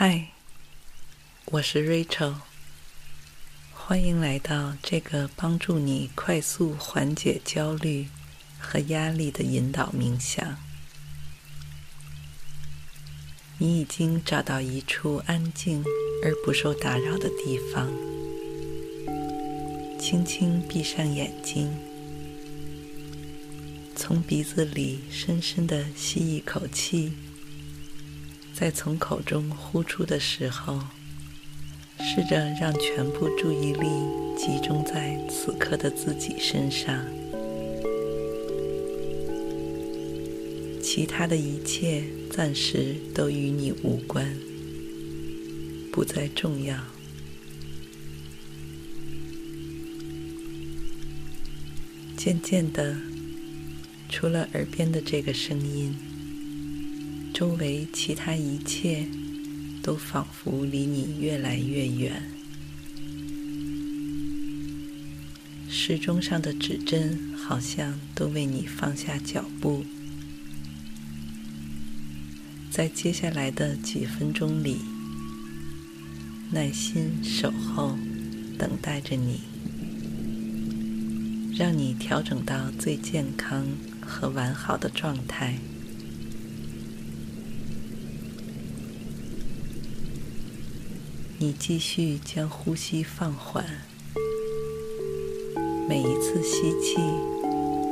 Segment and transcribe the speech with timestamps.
[0.00, 0.28] 嗨，
[1.46, 2.34] 我是 Rachel，
[3.72, 8.06] 欢迎来到这个帮助你快速缓解焦虑
[8.60, 10.56] 和压力的引导冥想。
[13.58, 15.84] 你已经找到一处安静
[16.22, 17.90] 而不受打扰的地方，
[19.98, 21.76] 轻轻闭上眼睛，
[23.96, 27.14] 从鼻子里深深的吸一口气。
[28.58, 30.80] 在从口中呼出的时候，
[32.00, 33.86] 试着让全部注意力
[34.36, 37.04] 集中在此刻的自己身上，
[40.82, 44.36] 其他的一切暂时都与你无关，
[45.92, 46.76] 不再重要。
[52.16, 52.96] 渐渐的，
[54.08, 56.07] 除了耳边的这个声音。
[57.38, 59.06] 周围其他一切
[59.80, 62.20] 都仿佛离你越来越远，
[65.68, 69.84] 时钟上的指针好像都为你放下脚步，
[72.72, 74.78] 在接下来的几分钟里，
[76.50, 77.96] 耐心守候，
[78.58, 79.42] 等待着你，
[81.56, 83.64] 让你调整到最健康
[84.00, 85.56] 和完好的状态。
[91.40, 93.64] 你继续将呼吸放缓，
[95.88, 96.96] 每一次吸气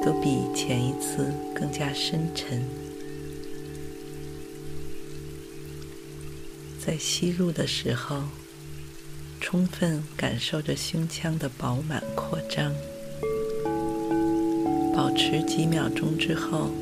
[0.05, 2.65] 都比前一次更加深沉。
[6.85, 8.25] 在吸入的时候，
[9.41, 12.75] 充分感受着胸腔的饱满扩张，
[14.93, 16.73] 保持几秒钟之后，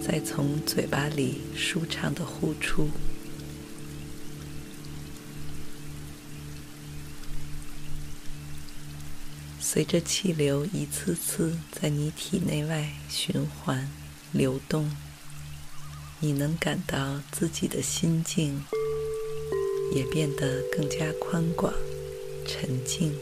[0.00, 2.88] 再从嘴巴里舒畅地呼出。
[9.70, 13.86] 随着气流一次次在你体内外循环
[14.32, 14.90] 流动，
[16.20, 18.64] 你能感到自己的心境
[19.94, 21.70] 也变得更加宽广、
[22.46, 23.14] 沉静。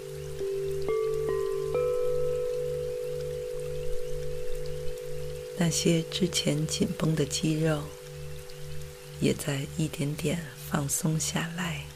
[5.58, 7.82] 那些之前紧绷的肌肉
[9.18, 11.86] 也在一点点放松下来。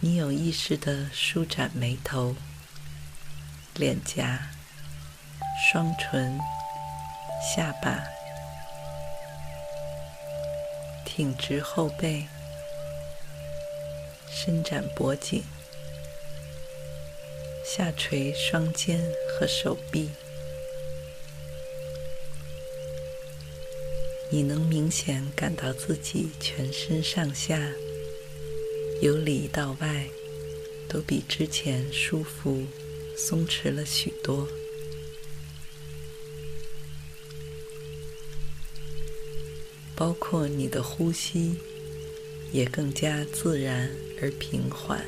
[0.00, 2.36] 你有意识地舒展眉头、
[3.74, 4.50] 脸颊、
[5.58, 6.38] 双唇、
[7.40, 8.04] 下巴，
[11.04, 12.26] 挺直后背，
[14.30, 15.42] 伸展脖颈，
[17.64, 20.10] 下垂双肩和手臂。
[24.30, 27.58] 你能明显感到自己全身上下。
[29.02, 30.08] 由里到外，
[30.88, 32.66] 都比之前舒服、
[33.16, 34.48] 松弛了许多。
[39.94, 41.56] 包括你的呼吸，
[42.52, 43.90] 也更加自然
[44.20, 45.04] 而平缓，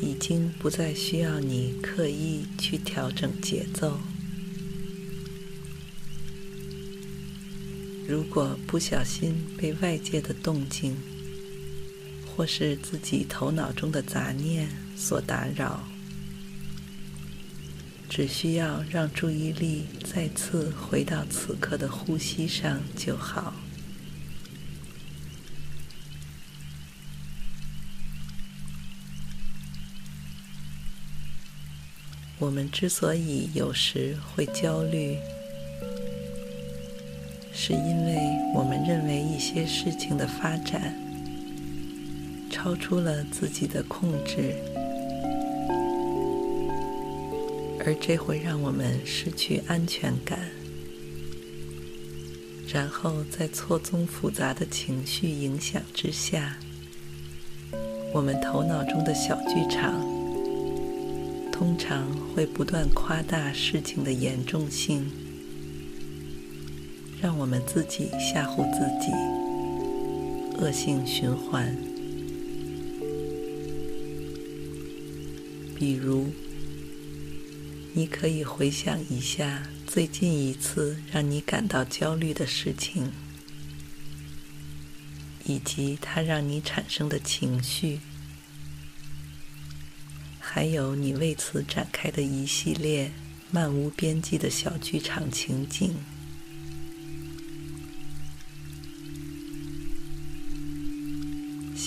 [0.00, 3.98] 已经不再需要你刻意去调整节奏。
[8.12, 10.94] 如果不小心被外界的动静，
[12.26, 15.82] 或是自己头脑中的杂念所打扰，
[18.10, 23.54] 只需要让注意力再次回到此刻的呼吸上就好。
[32.38, 35.16] 我们之所以有时会焦虑，
[37.54, 38.16] 是因为
[38.54, 40.94] 我们认为一些事情的发展
[42.50, 44.54] 超出了自己的控制，
[47.84, 50.38] 而这会让我们失去安全感，
[52.68, 56.56] 然后在错综复杂的情绪影响之下，
[58.12, 60.00] 我们头脑中的小剧场
[61.52, 65.10] 通常会不断夸大事情的严重性，
[67.22, 69.12] 让我们自己吓唬自己，
[70.58, 71.72] 恶性循环。
[75.76, 76.32] 比如，
[77.94, 83.12] 你可以回想一下最近一次让你感到焦虑的事情，
[85.44, 88.00] 以及它让你产生的情绪。
[90.40, 93.12] 还有你为此展开的一系列
[93.52, 95.94] 漫无边际的小剧场情景。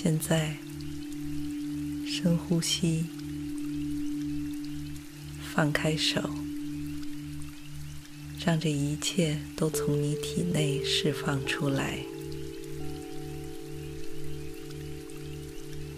[0.08, 0.56] 现在，
[2.06, 3.06] 深呼吸，
[5.52, 6.30] 放开手，
[8.46, 11.98] 让这一切都从你体内释放出来。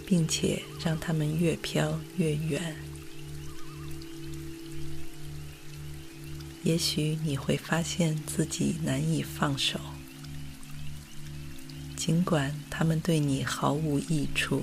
[0.06, 2.78] 并且让它们越飘越远。
[6.64, 9.78] 也许你会发现自己难以放手，
[12.08, 14.62] 尽管他们对你毫无益处。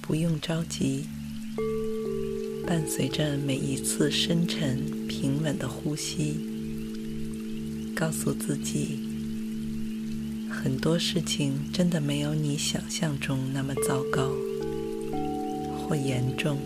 [0.00, 1.06] 不用着急，
[2.64, 6.36] 伴随着每一次深沉平稳的呼吸，
[7.96, 9.00] 告诉自己。
[10.48, 14.30] 很多事情真的没有你想象中那么糟糕
[15.76, 16.60] 或严重。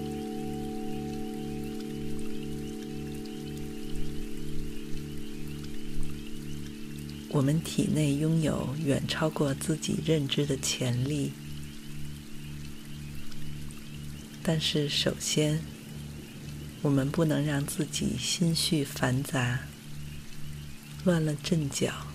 [7.37, 11.33] 我们体内拥有远超过自己认知的潜力，
[14.43, 15.61] 但是首先，
[16.81, 19.61] 我们不能让自己心绪繁杂，
[21.05, 22.07] 乱了阵脚。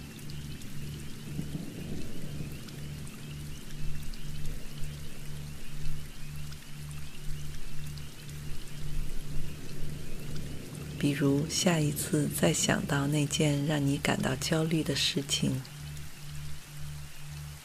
[11.01, 15.63] 比如，下一次再想到那件让你感到焦虑的事情，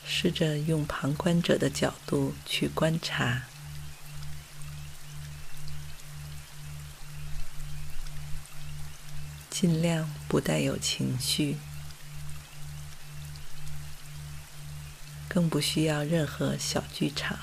[0.06, 3.42] 试着用旁观者的角度去观察，
[9.50, 11.58] 尽量不带有情绪，
[15.28, 17.40] 更不需要任何小剧场。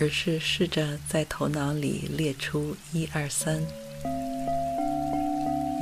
[0.00, 3.60] 而是试着在头脑里列出一二三，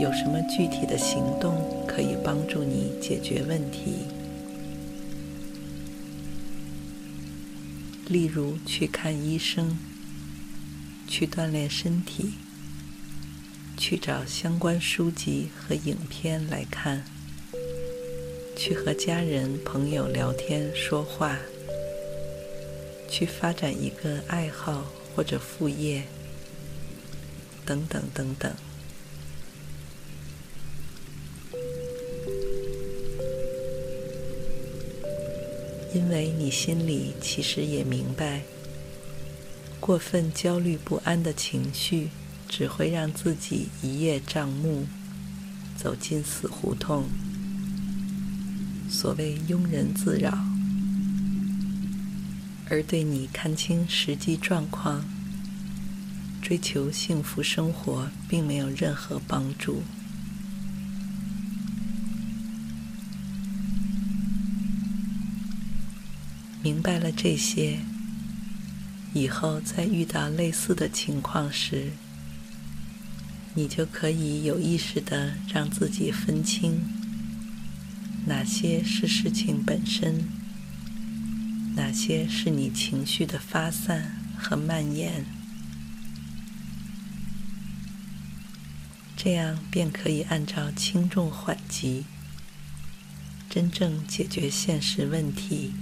[0.01, 4.07] 有什么具体的行动可以帮助你解决问题？
[8.09, 9.77] 例如去看医生，
[11.07, 12.35] 去锻炼身体，
[13.77, 17.05] 去找相关书籍和影片来看，
[18.57, 21.37] 去和家人朋友聊天说话。
[23.19, 24.85] 去发展一个爱好
[25.15, 26.03] 或者副业，
[27.65, 28.55] 等等等等。
[35.95, 38.43] 因为你心里其实也明白，
[39.81, 42.11] 过分焦虑不安的情绪
[42.47, 44.85] 只会让自己一叶障目，
[45.75, 47.05] 走进死胡同。
[48.91, 50.46] 所谓庸人自扰。
[52.69, 55.05] 而对你看清实际状况、
[56.43, 59.83] 追求幸福生活，并没有任何帮助。
[66.63, 67.79] 明白了这些，
[69.15, 71.93] 以后在遇到类似的情况时，
[73.55, 76.81] 你就可以有意识地让自己分清
[78.27, 80.46] 哪些是事情本身。
[81.77, 85.27] 哪些是你情绪的发散和蔓延？
[89.15, 92.07] 这样便可以按照轻重缓急，
[93.51, 95.75] 真正解决现实问题，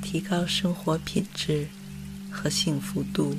[0.00, 1.66] 提高生活品质
[2.30, 3.36] 和幸福度，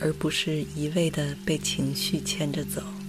[0.00, 2.99] 而不是一味的被情绪牵着走。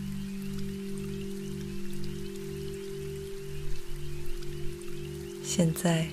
[5.54, 6.08] 现在，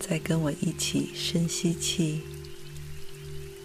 [0.00, 2.22] 再跟我一起深吸气，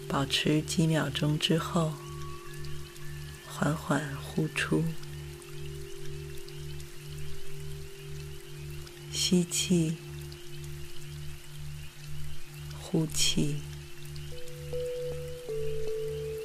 [0.06, 1.94] 保持几秒钟之后，
[3.46, 4.84] 缓缓呼出。
[9.10, 9.96] 吸气，
[12.78, 13.56] 呼气，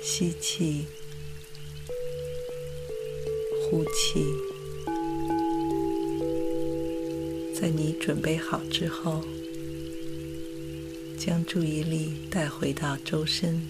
[0.02, 0.88] 吸气，
[3.70, 4.55] 呼气。
[7.58, 9.24] 在你准备好之后，
[11.18, 13.66] 将注意力带回到周身，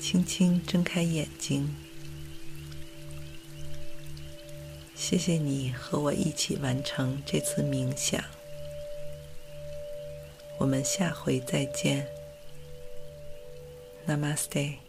[0.00, 1.72] 轻轻睁开眼睛。
[4.96, 8.22] 谢谢你和我一起完成这次冥想。
[10.58, 12.08] 我们下回再见。
[14.06, 14.87] Namaste。